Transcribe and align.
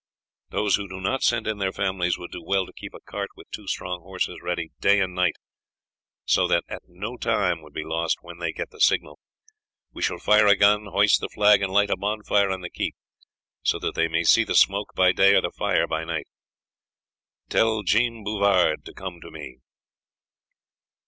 Those 0.49 0.77
who 0.77 0.89
do 0.89 0.99
not 0.99 1.21
send 1.21 1.45
in 1.45 1.59
their 1.59 1.71
families 1.71 2.17
would 2.17 2.31
do 2.31 2.41
well 2.43 2.65
to 2.65 2.73
keep 2.73 2.95
a 2.95 2.99
cart 3.01 3.29
with 3.35 3.51
two 3.51 3.67
strong 3.67 4.01
horses 4.01 4.39
ready 4.41 4.71
day 4.79 4.99
and 4.99 5.13
night, 5.13 5.35
so 6.25 6.47
that 6.47 6.63
no 6.87 7.17
time 7.17 7.61
would 7.61 7.73
be 7.75 7.83
lost 7.83 8.17
when 8.21 8.39
they 8.39 8.51
get 8.51 8.71
the 8.71 8.81
signal. 8.81 9.19
We 9.93 10.01
shall 10.01 10.17
fire 10.17 10.47
a 10.47 10.55
gun, 10.55 10.87
hoist 10.87 11.21
the 11.21 11.29
flag, 11.29 11.61
and 11.61 11.71
light 11.71 11.91
a 11.91 11.97
bonfire 11.97 12.49
on 12.49 12.61
the 12.61 12.71
keep, 12.71 12.95
so 13.61 13.77
that 13.77 13.93
they 13.93 14.07
may 14.07 14.23
see 14.23 14.43
the 14.43 14.55
smoke 14.55 14.89
by 14.95 15.11
day 15.11 15.35
or 15.35 15.41
the 15.41 15.51
fire 15.51 15.85
by 15.85 16.03
night. 16.03 16.25
Tell 17.49 17.83
Jean 17.83 18.23
Bouvard 18.23 18.83
to 18.85 18.95
come 18.95 19.21
to 19.21 19.29
me." 19.29 19.59